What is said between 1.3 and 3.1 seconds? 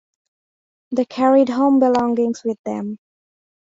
home belongings with them.